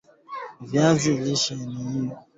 [0.61, 2.15] Viazi lishe ni zao muhimu